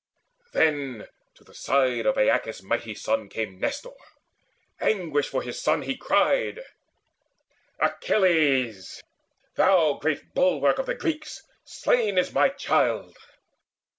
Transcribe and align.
Then 0.53 1.05
to 1.35 1.43
the 1.43 1.53
side 1.53 2.07
of 2.07 2.17
Aeacus' 2.17 2.63
mighty 2.63 2.95
son 2.95 3.29
Came 3.29 3.59
Nestor. 3.59 3.91
Anguished 4.79 5.29
for 5.29 5.43
his 5.43 5.61
son 5.61 5.83
he 5.83 5.95
cried: 5.95 6.61
"Achilles, 7.79 9.03
thou 9.57 9.99
great 10.01 10.33
bulwark 10.33 10.79
of 10.79 10.87
the 10.87 10.95
Greeks, 10.95 11.43
Slain 11.65 12.17
is 12.17 12.33
my 12.33 12.49
child! 12.49 13.15